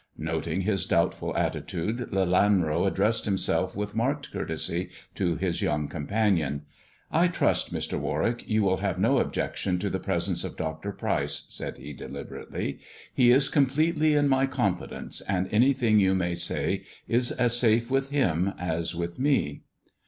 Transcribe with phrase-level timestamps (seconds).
[0.17, 6.65] Noting s doubtful attitude, Lelanro addressed himself with arked courtesy to his young companion."
[7.21, 7.99] I trust, Mr.
[7.99, 10.91] Warwick, you will have no objection to e presence of Dr.
[10.91, 12.79] Pryce," said he deliberately;
[13.13, 18.53] "he is mpletely in my confidence, and anything you may say is safe with him
[18.57, 19.61] as with me."